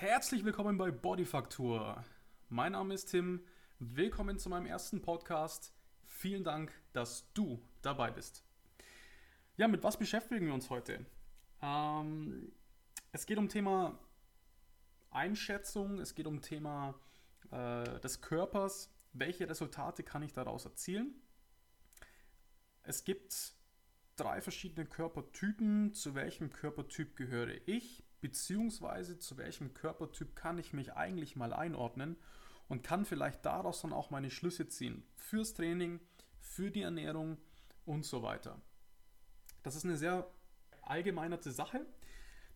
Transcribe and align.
Herzlich 0.00 0.44
willkommen 0.44 0.78
bei 0.78 0.92
Bodyfaktur. 0.92 2.04
Mein 2.48 2.70
Name 2.70 2.94
ist 2.94 3.06
Tim. 3.06 3.44
Willkommen 3.80 4.38
zu 4.38 4.48
meinem 4.48 4.66
ersten 4.66 5.02
Podcast. 5.02 5.72
Vielen 6.04 6.44
Dank, 6.44 6.72
dass 6.92 7.32
du 7.34 7.60
dabei 7.82 8.12
bist. 8.12 8.44
Ja, 9.56 9.66
mit 9.66 9.82
was 9.82 9.98
beschäftigen 9.98 10.46
wir 10.46 10.54
uns 10.54 10.70
heute? 10.70 11.04
Ähm, 11.60 12.52
es 13.10 13.26
geht 13.26 13.38
um 13.38 13.48
Thema 13.48 13.98
Einschätzung, 15.10 15.98
es 15.98 16.14
geht 16.14 16.28
um 16.28 16.42
Thema 16.42 16.94
äh, 17.50 17.98
des 17.98 18.20
Körpers. 18.20 18.94
Welche 19.14 19.50
Resultate 19.50 20.04
kann 20.04 20.22
ich 20.22 20.32
daraus 20.32 20.64
erzielen? 20.64 21.20
Es 22.84 23.02
gibt 23.02 23.52
drei 24.14 24.40
verschiedene 24.42 24.86
Körpertypen. 24.86 25.92
Zu 25.92 26.14
welchem 26.14 26.52
Körpertyp 26.52 27.16
gehöre 27.16 27.66
ich? 27.66 28.04
Beziehungsweise 28.20 29.18
zu 29.18 29.36
welchem 29.36 29.74
Körpertyp 29.74 30.34
kann 30.34 30.58
ich 30.58 30.72
mich 30.72 30.94
eigentlich 30.94 31.36
mal 31.36 31.52
einordnen 31.52 32.16
und 32.68 32.82
kann 32.82 33.04
vielleicht 33.04 33.44
daraus 33.44 33.82
dann 33.82 33.92
auch 33.92 34.10
meine 34.10 34.30
Schlüsse 34.30 34.68
ziehen 34.68 35.04
fürs 35.14 35.54
Training, 35.54 36.00
für 36.40 36.70
die 36.70 36.82
Ernährung 36.82 37.38
und 37.84 38.04
so 38.04 38.22
weiter. 38.22 38.60
Das 39.62 39.76
ist 39.76 39.84
eine 39.84 39.96
sehr 39.96 40.30
allgemeinerte 40.82 41.50
Sache. 41.50 41.84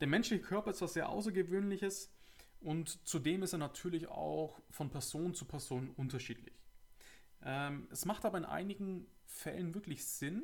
Der 0.00 0.08
menschliche 0.08 0.42
Körper 0.42 0.70
ist 0.70 0.80
was 0.80 0.94
sehr 0.94 1.08
Außergewöhnliches 1.08 2.12
und 2.60 3.06
zudem 3.06 3.42
ist 3.42 3.52
er 3.52 3.58
natürlich 3.58 4.08
auch 4.08 4.60
von 4.70 4.90
Person 4.90 5.34
zu 5.34 5.44
Person 5.44 5.90
unterschiedlich. 5.90 6.54
Ähm, 7.42 7.88
es 7.90 8.04
macht 8.04 8.24
aber 8.24 8.38
in 8.38 8.44
einigen 8.44 9.06
Fällen 9.24 9.74
wirklich 9.74 10.04
Sinn, 10.04 10.42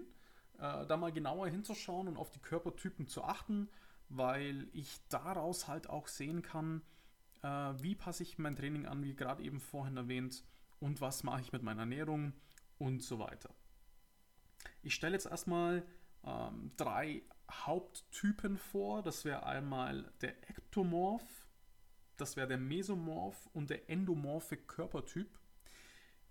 äh, 0.58 0.86
da 0.86 0.96
mal 0.96 1.12
genauer 1.12 1.48
hinzuschauen 1.48 2.08
und 2.08 2.16
auf 2.16 2.30
die 2.30 2.38
Körpertypen 2.38 3.06
zu 3.06 3.22
achten 3.24 3.68
weil 4.08 4.68
ich 4.72 5.00
daraus 5.08 5.68
halt 5.68 5.88
auch 5.88 6.08
sehen 6.08 6.42
kann, 6.42 6.82
äh, 7.42 7.48
wie 7.48 7.94
passe 7.94 8.22
ich 8.22 8.38
mein 8.38 8.56
Training 8.56 8.86
an, 8.86 9.02
wie 9.02 9.14
gerade 9.14 9.42
eben 9.42 9.60
vorhin 9.60 9.96
erwähnt, 9.96 10.44
und 10.80 11.00
was 11.00 11.22
mache 11.22 11.40
ich 11.40 11.52
mit 11.52 11.62
meiner 11.62 11.82
Ernährung 11.82 12.32
und 12.78 13.02
so 13.02 13.18
weiter. 13.18 13.54
Ich 14.82 14.94
stelle 14.94 15.14
jetzt 15.14 15.26
erstmal 15.26 15.86
ähm, 16.24 16.72
drei 16.76 17.22
Haupttypen 17.50 18.58
vor. 18.58 19.02
Das 19.02 19.24
wäre 19.24 19.46
einmal 19.46 20.12
der 20.20 20.36
Ektomorph, 20.50 21.46
das 22.16 22.36
wäre 22.36 22.48
der 22.48 22.58
Mesomorph 22.58 23.48
und 23.52 23.70
der 23.70 23.88
endomorphe 23.90 24.56
Körpertyp. 24.56 25.38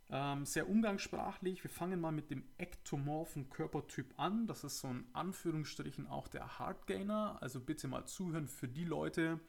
Ähm, 0.10 0.46
sehr 0.46 0.70
umgangssprachlich. 0.70 1.64
Wir 1.64 1.72
fangen 1.72 2.00
mal 2.00 2.12
mit 2.12 2.30
dem 2.30 2.44
ektomorphen 2.58 3.50
Körpertyp 3.50 4.14
an. 4.20 4.46
Das 4.48 4.64
ist 4.64 4.80
so 4.80 4.88
in 4.90 5.06
Anführungsstrichen 5.14 6.08
auch 6.08 6.28
der 6.28 6.60
Hardgainer. 6.60 7.38
Also 7.42 7.60
bitte 7.60 7.88
mal 7.88 8.06
zuhören 8.06 8.48
für 8.48 8.68
die 8.68 8.86
Leute, 8.86 9.40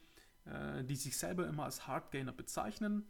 äh, 0.46 0.82
die 0.84 0.96
sich 0.96 1.16
selber 1.16 1.46
immer 1.46 1.64
als 1.64 1.86
Hardgainer 1.86 2.32
bezeichnen. 2.32 3.06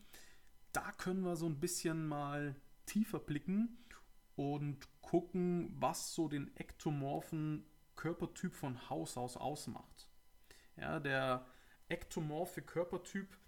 Da 0.72 0.90
können 0.92 1.22
wir 1.22 1.36
so 1.36 1.46
ein 1.46 1.60
bisschen 1.60 2.08
mal 2.08 2.56
tiefer 2.84 3.20
blicken 3.20 3.78
und 4.34 4.88
gucken, 5.00 5.74
was 5.78 6.14
so 6.14 6.28
den 6.28 6.50
ektomorphen 6.56 7.64
Körpertyp 7.94 8.54
von 8.54 8.90
Haus 8.90 9.16
aus 9.16 9.36
ausmacht. 9.36 10.10
Ja, 10.76 11.00
der 11.00 11.46
ektomorphe 11.88 12.60
Körpertyp 12.60 13.38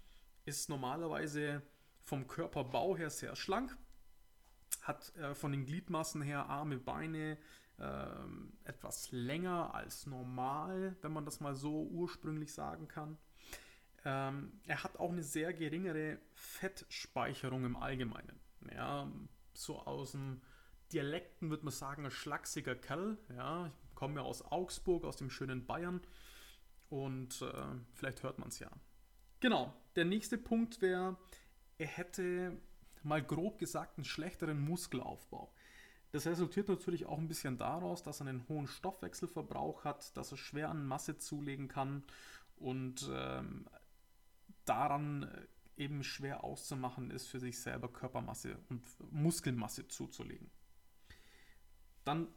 ist 0.45 0.69
normalerweise 0.69 1.61
vom 2.03 2.27
Körperbau 2.27 2.97
her 2.97 3.09
sehr 3.09 3.35
schlank, 3.35 3.77
hat 4.89 5.15
äh, 5.15 5.35
von 5.35 5.51
den 5.51 5.65
Gliedmassen 5.65 6.21
her 6.21 6.47
Arme, 6.47 6.77
Beine 6.77 7.37
äh, 7.77 8.05
etwas 8.65 9.11
länger 9.11 9.73
als 9.73 10.07
normal, 10.07 10.97
wenn 11.01 11.13
man 11.13 11.25
das 11.25 11.39
mal 11.39 11.55
so 11.55 11.83
ursprünglich 11.83 12.51
sagen 12.51 12.87
kann. 12.87 13.17
Ähm, 14.03 14.59
er 14.65 14.83
hat 14.83 14.97
auch 14.97 15.11
eine 15.11 15.23
sehr 15.23 15.53
geringere 15.53 16.19
Fettspeicherung 16.33 17.65
im 17.65 17.75
Allgemeinen. 17.77 18.39
Ja, 18.73 19.09
so 19.53 19.79
aus 19.79 20.11
dem 20.11 20.41
Dialekten 20.91 21.49
würde 21.49 21.65
man 21.65 21.73
sagen, 21.73 22.05
ein 22.05 22.11
schlachsiger 22.11 22.75
Kerl. 22.75 23.17
Ja, 23.35 23.67
ich 23.67 23.95
komme 23.95 24.15
ja 24.15 24.21
aus 24.21 24.41
Augsburg, 24.41 25.05
aus 25.05 25.17
dem 25.17 25.29
schönen 25.29 25.65
Bayern. 25.65 26.01
Und 26.89 27.41
äh, 27.41 27.53
vielleicht 27.93 28.23
hört 28.23 28.39
man 28.39 28.47
es 28.49 28.59
ja. 28.59 28.71
Genau, 29.41 29.73
der 29.95 30.05
nächste 30.05 30.37
Punkt 30.37 30.81
wäre, 30.81 31.17
er 31.77 31.87
hätte 31.87 32.59
mal 33.03 33.23
grob 33.23 33.59
gesagt 33.59 33.97
einen 33.97 34.05
schlechteren 34.05 34.59
Muskelaufbau. 34.59 35.51
Das 36.11 36.25
resultiert 36.25 36.67
natürlich 36.67 37.05
auch 37.05 37.19
ein 37.19 37.27
bisschen 37.27 37.57
daraus, 37.57 38.01
dass 38.01 38.19
er 38.19 38.27
einen 38.27 38.47
hohen 38.47 38.67
Stoffwechselverbrauch 38.67 39.83
hat, 39.83 40.17
dass 40.17 40.31
er 40.31 40.37
schwer 40.37 40.69
an 40.69 40.85
Masse 40.85 41.17
zulegen 41.17 41.67
kann 41.67 42.03
und 42.55 43.09
ähm, 43.13 43.67
daran 44.65 45.23
äh, 45.23 45.47
eben 45.83 46.03
schwer 46.03 46.43
auszumachen 46.43 47.11
ist, 47.11 47.27
für 47.27 47.39
sich 47.39 47.59
selber 47.59 47.87
Körpermasse 47.87 48.57
und 48.69 48.83
Muskelmasse 49.11 49.87
zuzulegen. 49.87 50.49
Dann 52.03 52.27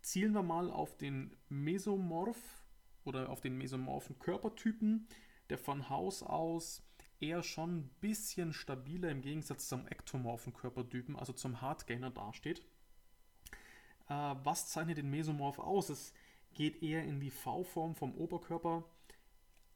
zielen 0.00 0.32
wir 0.32 0.42
mal 0.42 0.70
auf 0.70 0.96
den 0.96 1.36
Mesomorph 1.48 2.62
oder 3.04 3.28
auf 3.28 3.40
den 3.40 3.58
mesomorphen 3.58 4.18
Körpertypen, 4.18 5.06
der 5.50 5.58
von 5.58 5.88
Haus 5.88 6.22
aus 6.22 6.82
eher 7.22 7.42
schon 7.42 7.78
ein 7.78 7.90
bisschen 8.00 8.52
stabiler 8.52 9.10
im 9.10 9.22
Gegensatz 9.22 9.68
zum 9.68 9.86
ektomorphen 9.86 10.52
Körpertypen, 10.52 11.16
also 11.16 11.32
zum 11.32 11.60
Hardgainer 11.60 12.10
dasteht. 12.10 12.60
Äh, 14.08 14.34
was 14.42 14.68
zeichnet 14.68 14.98
den 14.98 15.10
Mesomorph 15.10 15.58
aus? 15.58 15.88
Es 15.88 16.12
geht 16.54 16.82
eher 16.82 17.04
in 17.04 17.20
die 17.20 17.30
V-Form 17.30 17.94
vom 17.94 18.14
Oberkörper. 18.14 18.84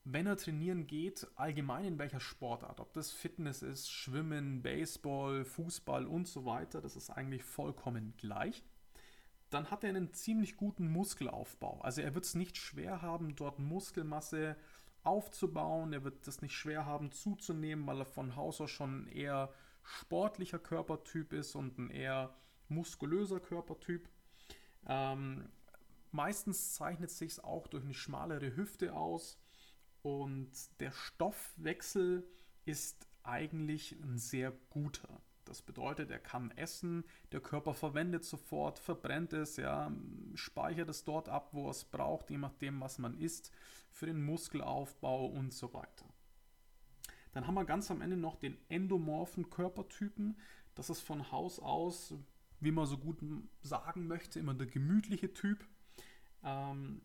Wenn 0.05 0.27
er 0.27 0.37
trainieren 0.37 0.87
geht, 0.87 1.27
allgemein 1.34 1.84
in 1.84 1.99
welcher 1.99 2.21
Sportart, 2.21 2.81
ob 2.81 2.93
das 2.93 3.11
Fitness 3.11 3.63
ist, 3.63 3.91
Schwimmen, 3.91 4.63
Baseball, 4.63 5.45
Fußball 5.45 6.07
und 6.07 6.28
so 6.28 6.45
weiter, 6.45 6.81
das 6.81 6.95
ist 6.95 7.11
eigentlich 7.11 7.43
vollkommen 7.43 8.15
gleich. 8.17 8.63
Dann 9.51 9.71
hat 9.71 9.84
er 9.84 9.91
einen 9.91 10.13
ziemlich 10.13 10.57
guten 10.57 10.91
Muskelaufbau. 10.91 11.81
Also 11.81 12.03
er 12.03 12.15
wird 12.15 12.25
es 12.25 12.34
nicht 12.34 12.57
schwer 12.57 13.03
haben, 13.03 13.34
dort 13.37 13.59
Muskelmasse 13.59 14.57
aufzubauen. 15.06 15.93
Er 15.93 16.05
wird 16.05 16.27
es 16.27 16.43
nicht 16.43 16.55
schwer 16.55 16.87
haben 16.87 17.12
zuzunehmen, 17.12 17.87
weil 17.87 18.00
er 18.00 18.06
von 18.06 18.37
Haus 18.37 18.61
aus 18.61 18.71
schon 18.71 19.05
ein 19.05 19.09
eher 19.09 19.53
sportlicher 19.83 20.59
Körpertyp 20.59 21.33
ist 21.33 21.55
und 21.55 21.78
ein 21.78 21.91
eher 21.91 22.34
muskulöser 22.69 23.41
Körpertyp. 23.41 24.09
Ähm, 24.87 25.49
meistens 26.11 26.75
zeichnet 26.75 27.11
es 27.11 27.19
sich 27.19 27.43
auch 27.43 27.66
durch 27.69 27.84
eine 27.84 27.95
schmalere 27.95 28.56
Hüfte 28.56 28.95
aus 28.95 29.39
und 30.03 30.50
der 30.81 30.93
Stoffwechsel 30.93 32.27
ist 32.65 33.09
eigentlich 33.22 33.93
ein 33.93 34.19
sehr 34.19 34.53
guter. 34.71 35.21
Das 35.47 35.62
bedeutet, 35.62 36.11
er 36.11 36.19
kann 36.19 36.51
essen, 36.51 37.05
der 37.33 37.41
Körper 37.41 37.73
verwendet 37.73 38.25
sofort, 38.25 38.79
verbrennt 38.79 39.33
es, 39.33 39.57
ja, 39.57 39.93
speichert 40.34 40.89
es 40.89 41.05
dort 41.05 41.29
ab, 41.29 41.51
wo 41.53 41.67
er 41.67 41.71
es 41.71 41.84
braucht, 41.84 42.31
je 42.31 42.39
nachdem, 42.39 42.81
was 42.81 42.99
man 42.99 43.17
isst, 43.17 43.53
für 43.91 44.07
den 44.07 44.25
Muskelaufbau 44.25 45.27
und 45.27 45.55
so 45.55 45.73
weiter. 45.73 46.07
Dann 47.33 47.47
haben 47.47 47.55
wir 47.55 47.65
ganz 47.65 47.91
am 47.91 48.01
Ende 48.01 48.17
noch 48.17 48.37
den 48.37 48.59
endomorphen 48.69 49.49
Körpertypen. 49.49 50.39
Das 50.75 50.91
ist 50.91 51.01
von 51.01 51.31
Haus 51.31 51.61
aus, 51.61 52.15
wie 52.61 52.73
man 52.73 52.87
so 52.87 52.99
gut 52.99 53.19
sagen 53.63 54.07
möchte, 54.07 54.41
immer 54.41 54.55
der 54.55 54.67
gemütliche 54.67 55.33
Typ. 55.33 55.65
Ähm, 56.43 57.03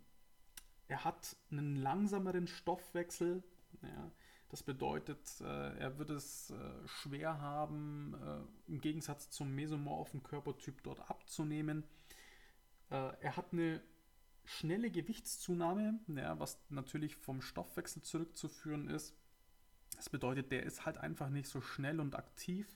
er 0.87 1.03
hat 1.03 1.35
einen 1.51 1.75
langsameren 1.75 2.47
Stoffwechsel. 2.47 3.43
Ja, 3.81 4.11
das 4.51 4.63
bedeutet, 4.63 5.39
äh, 5.39 5.77
er 5.77 5.97
wird 5.97 6.09
es 6.09 6.49
äh, 6.51 6.87
schwer 6.87 7.39
haben, 7.39 8.13
äh, 8.21 8.71
im 8.71 8.81
Gegensatz 8.81 9.29
zum 9.29 9.55
mesomorphen 9.55 10.23
Körpertyp 10.23 10.83
dort 10.83 11.09
abzunehmen. 11.09 11.83
er 12.89 13.37
hat 13.37 13.53
eine 13.53 13.81
schnelle 14.43 14.91
Gewichtszunahme, 14.91 16.01
was 16.37 16.59
natürlich 16.67 17.15
vom 17.15 17.41
Stoffwechsel 17.41 18.01
zurückzuführen 18.01 18.89
ist. 18.89 19.15
Das 19.95 20.09
bedeutet, 20.09 20.51
der 20.51 20.63
ist 20.63 20.85
halt 20.85 20.97
einfach 20.97 21.29
nicht 21.29 21.47
so 21.47 21.61
schnell 21.61 22.01
und 22.01 22.15
aktiv 22.15 22.67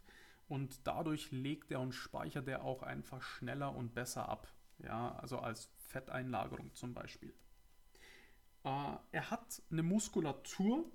und 0.47 0.87
dadurch 0.87 1.31
legt 1.31 1.69
er 1.71 1.81
und 1.81 1.91
speichert 1.91 2.47
er 2.47 2.63
auch 2.63 2.81
einfach 2.81 3.21
schneller 3.21 3.75
und 3.75 3.93
besser 3.93 4.29
ab. 4.29 4.47
Ja, 4.77 5.15
also 5.15 5.39
als 5.39 5.69
Fetteinlagerung 5.89 6.73
zum 6.73 6.93
Beispiel. 6.93 7.33
er 8.63 9.29
hat 9.29 9.61
eine 9.69 9.83
Muskulatur, 9.83 10.89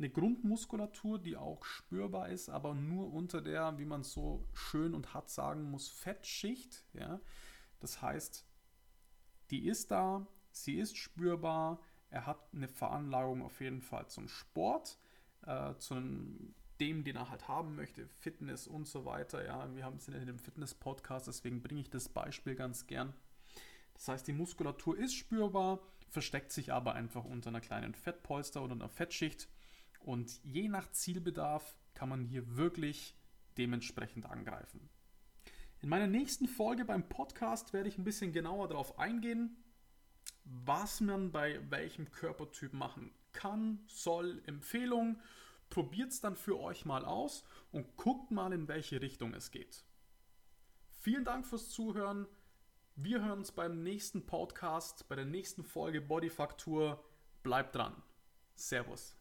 eine 0.00 0.10
Grundmuskulatur, 0.10 1.18
die 1.18 1.36
auch 1.36 1.62
spürbar 1.64 2.30
ist, 2.30 2.48
aber 2.48 2.74
nur 2.74 3.12
unter 3.12 3.42
der, 3.42 3.78
wie 3.78 3.84
man 3.84 4.02
so 4.02 4.48
schön 4.54 4.94
und 4.94 5.12
hart 5.12 5.28
sagen 5.28 5.70
muss, 5.70 5.88
Fettschicht. 5.88 6.84
Ja? 6.94 7.20
Das 7.80 8.00
heißt, 8.00 8.46
die 9.50 9.66
ist 9.68 9.90
da, 9.90 10.26
sie 10.52 10.78
ist 10.78 10.96
spürbar, 10.96 11.80
er 12.08 12.26
hat 12.26 12.40
eine 12.54 12.68
Veranlagung 12.68 13.42
auf 13.42 13.60
jeden 13.60 13.82
Fall 13.82 14.08
zum 14.08 14.26
Sport, 14.26 14.98
äh, 15.42 15.74
zu 15.76 15.94
dem, 16.80 17.04
den 17.04 17.16
er 17.16 17.28
halt 17.28 17.46
haben 17.46 17.76
möchte, 17.76 18.08
Fitness 18.08 18.66
und 18.66 18.88
so 18.88 19.04
weiter. 19.04 19.44
Ja, 19.44 19.74
wir 19.76 19.84
haben 19.84 19.96
es 19.96 20.08
in 20.08 20.26
dem 20.26 20.38
Fitness-Podcast, 20.38 21.28
deswegen 21.28 21.62
bringe 21.62 21.82
ich 21.82 21.90
das 21.90 22.08
Beispiel 22.08 22.54
ganz 22.54 22.86
gern. 22.86 23.12
Das 23.92 24.08
heißt, 24.08 24.26
die 24.26 24.32
Muskulatur 24.32 24.96
ist 24.96 25.14
spürbar, 25.14 25.78
versteckt 26.08 26.52
sich 26.52 26.72
aber 26.72 26.94
einfach 26.94 27.26
unter 27.26 27.50
einer 27.50 27.60
kleinen 27.60 27.94
Fettpolster 27.94 28.62
oder 28.62 28.72
einer 28.72 28.88
Fettschicht 28.88 29.48
Und 30.00 30.42
je 30.44 30.68
nach 30.68 30.90
Zielbedarf 30.90 31.76
kann 31.94 32.08
man 32.08 32.24
hier 32.24 32.56
wirklich 32.56 33.14
dementsprechend 33.58 34.26
angreifen. 34.26 34.88
In 35.82 35.88
meiner 35.88 36.06
nächsten 36.06 36.48
Folge 36.48 36.84
beim 36.84 37.08
Podcast 37.08 37.72
werde 37.72 37.88
ich 37.88 37.98
ein 37.98 38.04
bisschen 38.04 38.32
genauer 38.32 38.68
darauf 38.68 38.98
eingehen, 38.98 39.56
was 40.44 41.00
man 41.00 41.32
bei 41.32 41.60
welchem 41.70 42.10
Körpertyp 42.10 42.72
machen 42.72 43.12
kann, 43.32 43.80
soll, 43.86 44.42
Empfehlung. 44.46 45.20
Probiert 45.68 46.10
es 46.10 46.20
dann 46.20 46.36
für 46.36 46.58
euch 46.58 46.84
mal 46.84 47.04
aus 47.04 47.44
und 47.70 47.96
guckt 47.96 48.30
mal, 48.30 48.52
in 48.52 48.66
welche 48.68 49.00
Richtung 49.00 49.34
es 49.34 49.50
geht. 49.50 49.84
Vielen 50.88 51.24
Dank 51.24 51.46
fürs 51.46 51.70
Zuhören. 51.70 52.26
Wir 52.96 53.24
hören 53.24 53.38
uns 53.38 53.52
beim 53.52 53.82
nächsten 53.82 54.26
Podcast, 54.26 55.08
bei 55.08 55.14
der 55.14 55.24
nächsten 55.24 55.64
Folge 55.64 56.00
Bodyfaktur. 56.00 57.02
Bleibt 57.42 57.74
dran. 57.76 58.02
Servus. 58.54 59.19